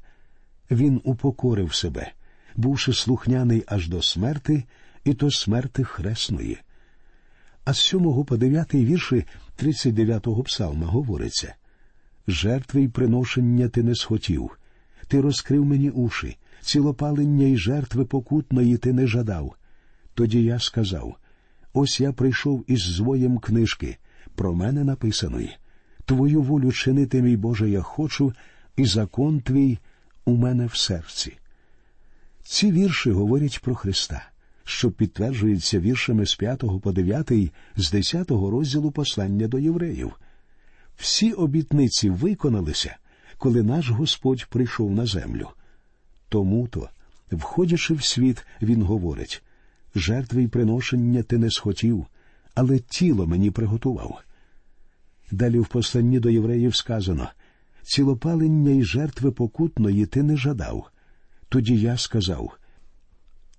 він 0.71 1.01
упокорив 1.03 1.73
себе, 1.73 2.11
бувши 2.55 2.93
слухняний 2.93 3.63
аж 3.67 3.89
до 3.89 4.01
смерти, 4.01 4.63
і 5.03 5.13
то 5.13 5.31
смерти 5.31 5.83
хресної. 5.83 6.57
А 7.69 7.73
з 7.73 7.79
сьомого 7.79 8.25
по 8.25 8.37
дев'ятий 8.37 8.85
вірші 8.85 9.25
39-го 9.63 10.43
псалма 10.43 10.87
говориться 10.87 11.55
Жертви 12.27 12.81
й 12.81 12.87
приношення 12.87 13.69
ти 13.69 13.83
не 13.83 13.95
схотів, 13.95 14.59
ти 15.07 15.21
розкрив 15.21 15.65
мені 15.65 15.89
уші, 15.89 16.37
цілопалення 16.61 17.45
й 17.45 17.57
жертви 17.57 18.05
покутної 18.05 18.77
ти 18.77 18.93
не 18.93 19.07
жадав. 19.07 19.55
Тоді 20.13 20.43
я 20.43 20.59
сказав 20.59 21.15
ось 21.73 21.99
я 21.99 22.11
прийшов 22.11 22.65
із 22.67 22.81
звоєм 22.81 23.37
книжки, 23.37 23.97
про 24.35 24.53
мене 24.53 24.83
написаної. 24.83 25.57
Твою 26.05 26.41
волю 26.41 26.71
чинити, 26.71 27.21
мій 27.21 27.37
Боже, 27.37 27.69
я 27.69 27.81
хочу, 27.81 28.33
і 28.77 28.85
закон 28.85 29.39
твій 29.39 29.79
у 30.25 30.35
мене 30.35 30.65
в 30.65 30.75
серці. 30.75 31.37
Ці 32.43 32.71
вірші 32.71 33.11
говорять 33.11 33.61
про 33.63 33.75
Христа, 33.75 34.28
що 34.69 34.91
підтверджується 34.91 35.79
віршами 35.79 36.25
з 36.25 36.35
5 36.35 36.63
по 36.81 36.91
9, 36.91 37.31
з 37.75 37.91
10 37.91 38.31
розділу 38.31 38.91
послання 38.91 39.47
до 39.47 39.59
євреїв. 39.59 40.11
Всі 40.97 41.33
обітниці 41.33 42.09
виконалися, 42.09 42.97
коли 43.37 43.63
наш 43.63 43.89
Господь 43.89 44.45
прийшов 44.45 44.91
на 44.91 45.05
землю. 45.05 45.47
Тому 46.29 46.67
то, 46.67 46.89
входячи 47.31 47.93
в 47.93 48.03
світ, 48.03 48.45
Він 48.61 48.81
говорить 48.81 49.43
жертви 49.95 50.43
й 50.43 50.47
приношення 50.47 51.23
ти 51.23 51.37
не 51.37 51.51
схотів, 51.51 52.05
але 52.55 52.79
тіло 52.79 53.27
мені 53.27 53.51
приготував. 53.51 54.21
Далі 55.31 55.59
в 55.59 55.67
посланні 55.67 56.19
до 56.19 56.29
євреїв 56.29 56.75
сказано 56.75 57.29
цілопалення 57.83 58.71
й 58.71 58.83
жертви 58.83 59.31
покутної 59.31 60.05
ти 60.05 60.23
не 60.23 60.37
жадав. 60.37 60.89
Тоді 61.49 61.79
я 61.79 61.97
сказав 61.97 62.57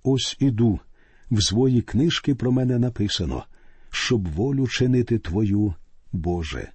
Ось 0.02 0.36
іду, 0.40 0.80
в 1.30 1.42
свої 1.42 1.82
книжки 1.82 2.34
про 2.34 2.52
мене 2.52 2.78
написано, 2.78 3.44
щоб 3.90 4.28
волю 4.28 4.68
чинити 4.68 5.18
Твою, 5.18 5.74
Боже. 6.12 6.68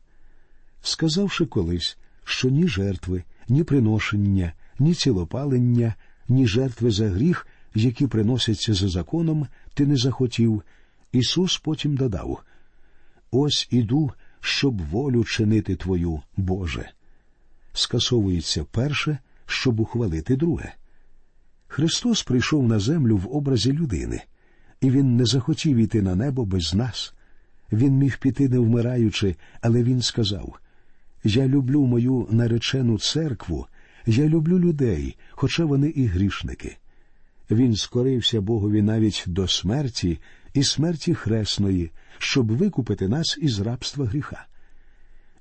Сказавши 0.81 1.45
колись, 1.45 1.97
що 2.23 2.49
ні 2.49 2.67
жертви, 2.67 3.23
ні 3.49 3.63
приношення, 3.63 4.53
ні 4.79 4.93
цілопалення, 4.93 5.95
ні 6.29 6.47
жертви 6.47 6.91
за 6.91 7.09
гріх, 7.09 7.47
які 7.75 8.07
приносяться 8.07 8.73
за 8.73 8.89
законом, 8.89 9.47
ти 9.73 9.85
не 9.85 9.97
захотів, 9.97 10.63
Ісус 11.11 11.57
потім 11.57 11.97
додав 11.97 12.43
Ось 13.31 13.67
іду, 13.71 14.11
щоб 14.39 14.81
волю 14.81 15.23
чинити 15.23 15.75
Твою, 15.75 16.21
Боже. 16.37 16.89
Скасовується 17.73 18.63
перше, 18.63 19.17
щоб 19.45 19.79
ухвалити 19.79 20.35
друге. 20.35 20.73
Христос 21.67 22.23
прийшов 22.23 22.67
на 22.67 22.79
землю 22.79 23.17
в 23.17 23.35
образі 23.35 23.73
людини, 23.73 24.21
і 24.81 24.91
Він 24.91 25.15
не 25.15 25.25
захотів 25.25 25.77
іти 25.77 26.01
на 26.01 26.15
небо 26.15 26.45
без 26.45 26.73
нас. 26.73 27.13
Він 27.71 27.97
міг 27.97 28.19
піти 28.19 28.49
не 28.49 28.59
вмираючи, 28.59 29.35
але 29.61 29.83
Він 29.83 30.01
сказав 30.01 30.59
Я 31.23 31.47
люблю 31.47 31.85
мою 31.85 32.27
наречену 32.31 32.99
церкву, 32.99 33.67
я 34.05 34.27
люблю 34.27 34.59
людей, 34.59 35.17
хоча 35.31 35.65
вони 35.65 35.87
і 35.87 36.05
грішники. 36.05 36.77
Він 37.51 37.75
скорився 37.75 38.41
Богові 38.41 38.81
навіть 38.81 39.23
до 39.27 39.47
смерті 39.47 40.19
і 40.53 40.63
смерті 40.63 41.13
хресної, 41.13 41.91
щоб 42.17 42.51
викупити 42.51 43.07
нас 43.07 43.37
із 43.41 43.59
рабства 43.59 44.05
гріха. 44.05 44.45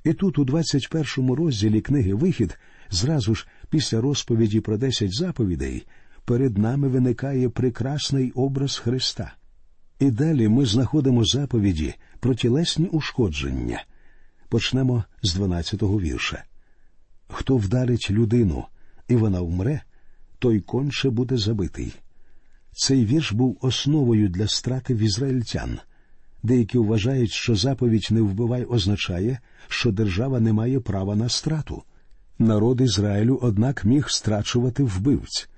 І 0.05 0.12
тут, 0.12 0.38
у 0.38 0.45
21 0.45 1.35
розділі 1.35 1.81
книги 1.81 2.14
Вихід, 2.14 2.59
зразу 2.91 3.35
ж 3.35 3.47
після 3.71 4.00
розповіді 4.00 4.61
про 4.61 4.76
десять 4.79 5.14
заповідей, 5.14 5.87
перед 6.25 6.59
нами 6.59 6.88
виникає 6.88 7.49
прекрасний 7.49 8.33
образ 8.33 8.76
Христа. 8.76 9.35
І 9.99 10.11
далі 10.11 10.49
ми 10.49 10.66
знаходимо 10.66 11.25
заповіді 11.25 11.95
про 12.21 12.35
тілесні 12.35 12.87
ушкодження. 12.87 13.85
Почнемо 14.49 15.04
з 15.23 15.37
12-го 15.37 16.00
вірша. 16.00 16.45
Хто 17.28 17.57
вдарить 17.57 18.11
людину, 18.11 18.64
і 19.09 19.16
вона 19.16 19.40
вмре, 19.40 19.81
той 20.38 20.61
конче 20.61 21.11
буде 21.11 21.37
забитий. 21.37 21.93
Цей 22.73 23.04
вірш 23.04 23.33
був 23.33 23.59
основою 23.61 24.28
для 24.28 24.49
страти 24.49 24.95
в 24.95 24.99
ізраїльтян. 24.99 25.78
Деякі 26.43 26.78
вважають, 26.78 27.31
що 27.31 27.57
заповідь 27.57 28.09
не 28.11 28.21
вбивай 28.21 28.64
означає, 28.64 29.38
що 29.69 29.93
держава 29.93 30.40
не 30.40 30.52
має 30.52 30.81
права 30.81 31.16
на 31.16 31.28
страту. 31.28 31.83
Народ 32.38 32.81
Ізраїлю, 32.81 33.38
однак, 33.43 33.85
міг 33.85 34.09
страчувати 34.09 34.83
вбивць. 34.83 35.49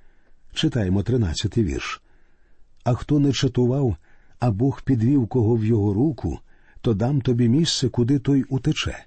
Читаємо 0.56 1.02
тринадцятий 1.02 1.64
вірш. 1.64 2.02
А 2.84 2.94
хто 2.94 3.18
не 3.18 3.32
чатував, 3.32 3.96
а 4.38 4.50
Бог 4.50 4.82
підвів 4.82 5.28
кого 5.28 5.56
в 5.56 5.64
його 5.64 5.94
руку, 5.94 6.38
то 6.80 6.94
дам 6.94 7.20
тобі 7.20 7.48
місце, 7.48 7.88
куди 7.88 8.18
той 8.18 8.42
утече. 8.42 9.04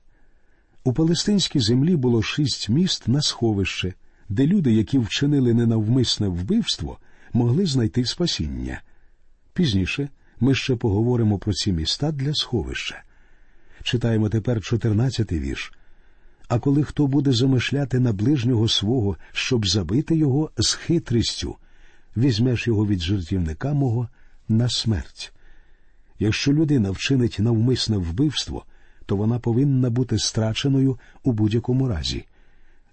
У 0.84 0.94
палестинській 0.94 1.60
землі 1.60 1.96
було 1.96 2.22
шість 2.24 2.70
міст 2.70 3.08
на 3.08 3.22
сховище, 3.22 3.94
де 4.30 4.48
люди, 4.48 4.74
які 4.74 4.98
вчинили 4.98 5.54
ненавмисне 5.54 6.28
вбивство, 6.28 7.00
могли 7.34 7.66
знайти 7.66 8.06
спасіння. 8.06 8.82
Пізніше 9.54 10.10
ми 10.40 10.56
ще 10.56 10.76
поговоримо 10.76 11.40
про 11.40 11.54
ці 11.54 11.74
міста 11.74 12.12
для 12.12 12.34
сховища. 12.34 13.04
Читаємо 13.84 14.30
тепер 14.30 14.62
чотирнадцятий 14.62 15.40
вірш. 15.40 15.72
А 16.50 16.60
коли 16.60 16.84
хто 16.84 17.08
буде 17.08 17.32
замишляти 17.32 18.00
на 18.00 18.14
ближнього 18.14 18.68
свого, 18.68 19.18
щоб 19.32 19.68
забити 19.68 20.16
його 20.16 20.52
з 20.58 20.74
хитрістю, 20.74 21.56
візьмеш 22.18 22.68
його 22.68 22.88
від 22.88 23.00
жертівника 23.00 23.74
мого 23.74 24.10
на 24.48 24.70
смерть. 24.70 25.34
Якщо 26.20 26.54
людина 26.54 26.92
вчинить 26.92 27.40
навмисне 27.40 27.98
вбивство, 27.98 28.66
то 29.06 29.16
вона 29.16 29.40
повинна 29.40 29.90
бути 29.90 30.20
страченою 30.20 31.00
у 31.24 31.32
будь-якому 31.32 31.88
разі. 31.88 32.26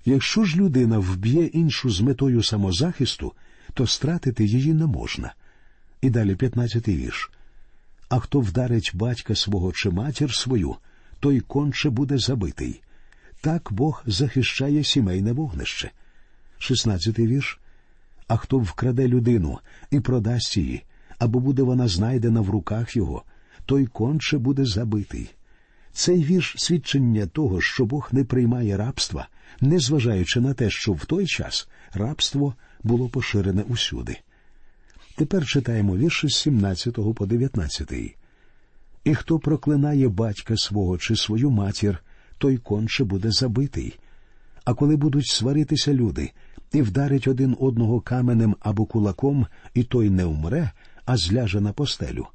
Якщо 0.05 0.45
ж 0.45 0.57
людина 0.57 0.99
вб'є 0.99 1.45
іншу 1.45 1.91
з 1.91 2.01
метою 2.01 2.43
самозахисту, 2.43 3.33
то 3.75 3.87
стратити 3.87 4.45
її 4.45 4.75
не 4.75 4.87
можна. 4.87 5.35
І 6.01 6.11
далі 6.11 6.35
п'ятнадцятий 6.35 6.97
вірш. 6.97 7.31
А 8.09 8.19
хто 8.19 8.41
вдарить 8.41 8.91
батька 8.95 9.35
свого 9.35 9.73
чи 9.73 9.91
матір 9.91 10.35
свою, 10.35 10.77
той 11.21 11.41
конче 11.41 11.91
буде 11.91 12.19
забитий. 12.19 12.81
Так 13.47 13.69
Бог 13.73 14.03
захищає 14.07 14.85
сімейне 14.85 15.33
вогнище. 15.33 15.91
Шістнадцятий 16.59 17.27
вірш. 17.27 17.61
А 18.29 18.37
хто 18.37 18.59
вкраде 18.59 19.09
людину 19.09 19.59
і 19.91 20.01
продасть 20.01 20.57
її, 20.57 20.83
або 21.19 21.41
буде 21.41 21.63
вона 21.63 21.89
знайдена 21.89 22.41
в 22.41 22.51
руках 22.51 22.97
його, 22.97 23.25
той 23.67 23.87
конче 23.87 24.39
буде 24.39 24.65
забитий. 24.65 25.31
Цей 25.93 26.25
вірш 26.25 26.55
свідчення 26.59 27.27
того, 27.27 27.61
що 27.61 27.85
Бог 27.85 28.09
не 28.13 28.25
приймає 28.25 28.77
рабства, 28.77 29.29
незважаючи 29.61 30.41
на 30.41 30.55
те, 30.55 30.71
що 30.71 30.93
в 30.93 31.05
той 31.05 31.27
час 31.27 31.69
рабство 31.93 32.55
було 32.83 33.09
поширене 33.09 33.63
усюди. 33.63 34.19
Тепер 35.17 35.47
читаємо 35.47 35.97
вірші 35.97 36.29
з 36.29 36.37
17 36.37 36.95
по 37.15 37.27
19. 37.27 37.93
І 39.05 39.15
хто 39.15 39.39
проклинає 39.39 40.09
батька 40.09 40.57
свого 40.57 40.99
чи 40.99 41.17
свою 41.17 41.51
матір, 41.51 42.03
той 42.39 42.57
конче 42.57 43.05
буде 43.05 43.31
забитий. 43.31 43.99
А 44.65 44.75
коли 44.75 44.97
будуть 44.97 45.27
сваритися 45.27 45.95
люди 45.95 46.31
і 46.73 46.83
вдарить 46.83 47.29
один 47.29 47.57
одного 47.61 48.01
каменем 48.01 48.57
або 48.61 48.85
кулаком, 48.85 49.47
і 49.75 49.83
той 49.83 50.11
не 50.11 50.25
умре, 50.25 50.71
а 51.05 51.17
зляже 51.17 51.61
на 51.61 51.73
постелю. 51.73 52.27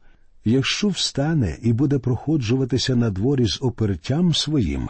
Якщо 0.45 0.87
встане 0.87 1.57
і 1.61 1.73
буде 1.73 1.99
проходжуватися 1.99 2.95
на 2.95 3.09
дворі 3.09 3.45
з 3.45 3.61
опертям 3.61 4.33
своїм, 4.33 4.89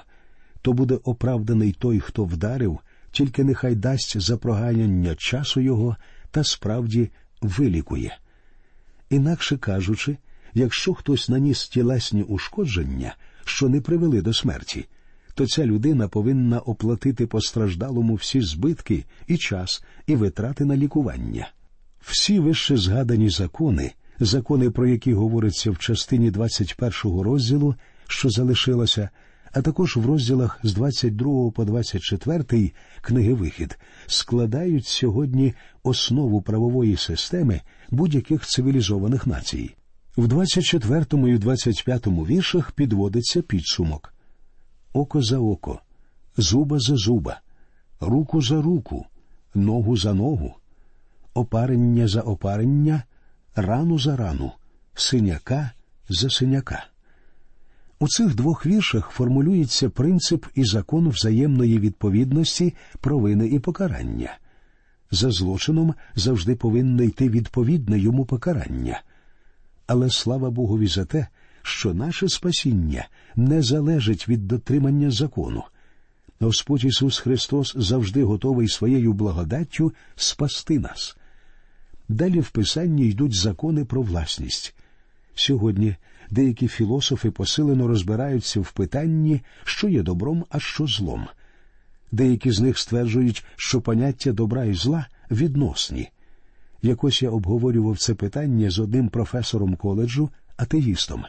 то 0.62 0.74
буде 0.74 1.00
оправданий 1.04 1.71
той, 1.71 2.00
хто 2.00 2.24
вдарив, 2.24 2.80
тільки 3.12 3.43
нехай 3.43 3.76
дасть 3.76 4.21
за 4.21 4.38
проганяння 4.38 5.15
часу 5.15 5.62
його 5.62 5.95
та 6.32 6.43
справді 6.43 7.10
вилікує. 7.41 8.17
Інакше 9.10 9.58
кажучи, 9.58 10.17
якщо 10.54 10.93
хтось 10.93 11.30
наніс 11.30 11.67
тілесні 11.67 12.24
ушкодження, 12.24 13.15
що 13.45 13.69
не 13.69 13.82
привели 13.82 14.21
до 14.21 14.34
смерті, 14.34 14.88
то 15.34 15.48
ця 15.48 15.65
людина 15.65 16.08
повинна 16.08 16.60
оплатити 16.60 17.28
постраждалому 17.28 18.15
всі 18.15 18.41
збитки 18.41 19.06
і 19.28 19.38
час, 19.38 19.84
і 20.08 20.15
витрати 20.15 20.65
на 20.65 20.78
лікування. 20.78 21.50
Всі 22.02 22.39
вище 22.39 22.78
згадані 22.78 23.30
закони, 23.30 23.91
закони, 24.20 24.70
про 24.70 24.88
які 24.88 25.13
говориться 25.13 25.72
в 25.72 25.78
частині 25.78 26.32
21 26.32 27.22
розділу, 27.22 27.76
що 28.08 28.30
залишилося, 28.30 29.10
а 29.54 29.62
також 29.62 29.98
в 29.98 30.06
розділах 30.06 30.60
з 30.63 30.74
22 30.74 31.52
по 31.52 31.65
24 31.65 32.72
книги 33.02 33.34
Вихід, 33.34 33.80
складають 34.08 34.88
сьогодні 34.88 35.54
основу 35.84 36.41
правової 36.41 36.98
системи 36.98 37.62
будь-яких 37.89 38.46
цивілізованих 38.46 39.28
націй. 39.28 39.76
В 40.17 40.28
24 40.28 41.06
і 41.28 41.38
25 41.38 42.08
віршах 42.08 42.72
підводиться 42.72 43.41
підсумок 43.41 44.13
око 44.93 45.21
за 45.21 45.39
око, 45.39 45.82
зуба 46.38 46.80
за 46.80 46.95
зуба, 46.95 47.41
руку 47.99 48.41
за 48.41 48.62
руку, 48.62 49.06
ногу 49.54 49.97
за 49.97 50.13
ногу, 50.13 50.56
опарення 51.34 52.08
за 52.08 52.21
опарення, 52.21 53.04
рану 53.56 53.99
за 53.99 54.15
рану, 54.15 54.51
синяка 54.93 55.71
за 56.10 56.30
синяка. 56.30 56.86
У 57.99 58.08
цих 58.08 58.36
двох 58.36 58.65
віршах 58.65 59.10
формулюється 59.10 59.89
принцип 59.89 60.45
і 60.56 60.63
закон 60.65 61.10
взаємної 61.10 61.80
відповідності 61.80 62.73
провини 62.99 63.47
і 63.47 63.60
покарання. 63.60 64.38
За 65.12 65.32
злочином 65.32 65.93
завжди 66.15 66.56
повинно 66.56 67.04
йти 67.04 67.30
відповідне 67.30 67.99
йому 67.99 68.25
покарання. 68.25 69.01
Але 69.88 70.10
слава 70.10 70.49
Богові 70.49 70.88
за 70.88 71.06
те, 71.06 71.27
що 71.62 71.93
наше 71.93 72.30
спасіння 72.30 73.08
не 73.36 73.62
залежить 73.62 74.30
від 74.30 74.47
дотримання 74.47 75.12
закону. 75.12 75.63
Господь 76.39 76.86
Ісус 76.86 77.19
Христос 77.19 77.74
завжди 77.78 78.24
готовий 78.24 78.67
своєю 78.67 79.13
благодаттю 79.13 79.93
спасти 80.15 80.80
нас. 80.80 81.17
Далі 82.10 82.39
в 82.39 82.50
Писанні 82.50 83.06
йдуть 83.06 83.36
закони 83.36 83.86
про 83.86 84.02
власність. 84.02 84.76
Сьогодні 85.36 85.95
деякі 86.30 86.67
філософи 86.67 87.32
посилено 87.32 87.88
розбираються 87.88 88.60
в 88.60 88.71
питанні, 88.71 89.41
що 89.63 89.88
є 89.88 90.02
добром, 90.02 90.45
а 90.50 90.60
що 90.60 90.88
злом. 90.88 91.28
Деякі 92.12 92.52
з 92.52 92.60
них 92.60 92.78
стверджують, 92.78 93.45
що 93.56 93.82
поняття 93.82 94.32
добра 94.32 94.65
і 94.65 94.74
зла 94.74 95.06
відносні. 95.32 96.10
Якось 96.82 97.21
я 97.21 97.30
обговорював 97.30 97.97
це 97.97 98.13
питання 98.13 98.69
з 98.69 98.80
одним 98.80 99.10
професором 99.10 99.76
коледжу, 99.76 100.30
атеїстом. 100.58 101.24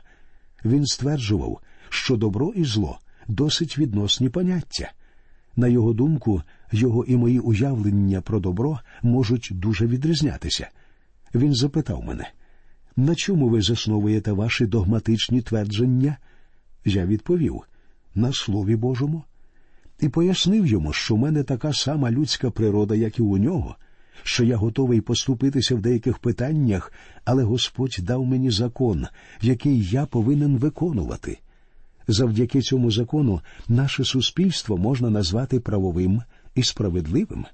Він 0.64 0.86
стверджував, 0.86 1.60
що 1.88 2.16
добро 2.16 2.52
і 2.56 2.64
зло 2.64 2.98
досить 3.28 3.78
відносні 3.78 4.28
поняття. 4.28 4.92
На 5.56 5.68
його 5.68 5.92
думку, 5.92 6.42
його 6.72 7.04
і 7.04 7.16
мої 7.16 7.38
уявлення 7.38 8.20
про 8.20 8.40
добро 8.40 8.78
можуть 9.02 9.48
дуже 9.52 9.86
відрізнятися. 9.86 10.68
Він 11.34 11.54
запитав 11.54 12.04
мене, 12.04 12.30
на 12.96 13.14
чому 13.14 13.48
ви 13.48 13.62
засновуєте 13.62 14.32
ваші 14.32 14.66
догматичні 14.66 15.42
твердження? 15.42 16.16
Я 16.84 17.06
відповів 17.06 17.62
на 18.14 18.32
Слові 18.32 18.76
Божому, 18.76 19.22
і 20.00 20.08
пояснив 20.08 20.66
йому, 20.66 20.92
що 20.92 21.14
в 21.14 21.18
мене 21.18 21.42
така 21.42 21.72
сама 21.72 22.10
людська 22.10 22.50
природа, 22.50 22.94
як 22.94 23.18
і 23.18 23.22
у 23.22 23.38
нього, 23.38 23.76
що 24.22 24.44
я 24.44 24.56
готовий 24.56 25.00
поступитися 25.00 25.74
в 25.74 25.80
деяких 25.80 26.18
питаннях, 26.18 26.92
але 27.24 27.42
Господь 27.42 27.96
дав 28.02 28.26
мені 28.26 28.50
закон, 28.50 29.06
який 29.40 29.84
я 29.84 30.06
повинен 30.06 30.58
виконувати. 30.58 31.38
Завдяки 32.08 32.60
цьому 32.60 32.90
закону 32.90 33.40
наше 33.68 34.04
суспільство 34.04 34.76
можна 34.76 35.10
назвати 35.10 35.60
правовим 35.60 36.22
і 36.54 36.62
справедливим. 36.62 37.44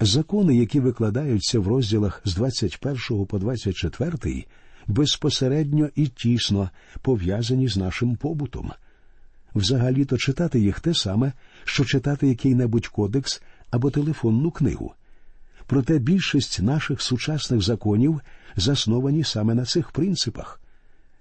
Закони, 0.00 0.56
які 0.56 0.80
викладаються 0.80 1.60
в 1.60 1.68
розділах 1.68 2.22
з 2.24 2.34
21 2.34 3.26
по 3.26 3.38
24, 3.38 4.44
безпосередньо 4.86 5.88
і 5.94 6.06
тісно 6.06 6.70
пов'язані 7.02 7.68
з 7.68 7.76
нашим 7.76 8.16
побутом. 8.16 8.72
Взагалі 9.54 10.04
то 10.04 10.18
читати 10.18 10.60
їх 10.60 10.80
те 10.80 10.94
саме, 10.94 11.32
що 11.64 11.84
читати 11.84 12.28
який-небудь 12.28 12.86
кодекс 12.86 13.42
або 13.70 13.90
телефонну 13.90 14.50
книгу. 14.50 14.94
Проте 15.66 15.98
більшість 15.98 16.62
наших 16.62 17.02
сучасних 17.02 17.62
законів 17.62 18.20
засновані 18.56 19.24
саме 19.24 19.54
на 19.54 19.64
цих 19.64 19.90
принципах. 19.90 20.60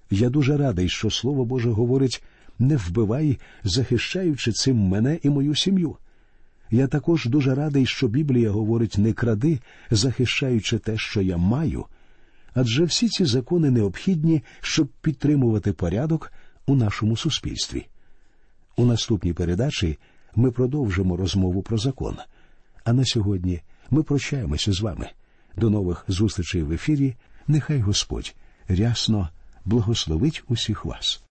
Я 0.09 0.29
дуже 0.29 0.57
радий, 0.57 0.89
що 0.89 1.09
Слово 1.09 1.45
Боже 1.45 1.69
говорить 1.69 2.23
не 2.59 2.77
вбивай, 2.77 3.39
захищаючи 3.63 4.51
цим 4.51 4.77
мене 4.77 5.19
і 5.23 5.29
мою 5.29 5.55
сім'ю. 5.55 5.95
Я 6.71 6.87
також 6.87 7.25
дуже 7.25 7.55
радий, 7.55 7.85
що 7.85 8.07
Біблія 8.07 8.51
говорить 8.51 8.97
не 8.97 9.13
кради, 9.13 9.59
захищаючи 9.91 10.79
те, 10.79 10.97
що 10.97 11.21
я 11.21 11.37
маю, 11.37 11.85
адже 12.53 12.83
всі 12.83 13.09
ці 13.09 13.25
закони 13.25 13.71
необхідні, 13.71 14.43
щоб 14.61 14.87
підтримувати 14.87 15.73
порядок 15.73 16.31
у 16.65 16.75
нашому 16.75 17.17
суспільстві. 17.17 17.87
У 18.75 18.85
наступній 18.85 19.33
передачі 19.33 19.97
ми 20.35 20.51
продовжимо 20.51 21.17
розмову 21.17 21.61
про 21.61 21.77
закон. 21.77 22.17
А 22.83 22.93
на 22.93 23.05
сьогодні 23.05 23.61
ми 23.93 24.03
прощаємося 24.03 24.73
з 24.73 24.81
вами. 24.81 25.09
До 25.55 25.69
нових 25.69 26.05
зустрічей 26.07 26.63
в 26.63 26.71
ефірі. 26.71 27.15
Нехай 27.47 27.79
Господь 27.79 28.35
рясно 28.67 29.29
благословить 29.65 30.43
усіх 30.47 30.85
вас. 30.85 31.21